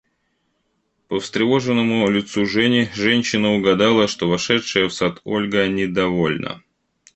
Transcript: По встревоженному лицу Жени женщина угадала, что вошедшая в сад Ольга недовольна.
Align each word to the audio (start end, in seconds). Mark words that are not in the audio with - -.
По 1.09 1.19
встревоженному 1.19 2.09
лицу 2.09 2.47
Жени 2.47 2.89
женщина 2.95 3.49
угадала, 3.51 4.07
что 4.07 4.27
вошедшая 4.27 4.87
в 4.89 4.93
сад 4.95 5.21
Ольга 5.25 5.67
недовольна. 5.67 6.63